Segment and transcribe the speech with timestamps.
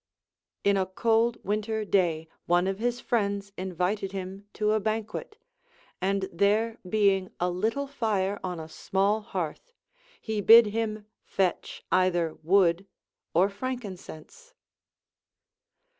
[0.63, 5.37] In a cold Avinter day one of his friends invited him to a banquet,
[6.01, 9.73] and there being a little fire on a small hearth,
[10.19, 12.87] he bid him fetch either wood
[13.35, 14.55] or frankincense.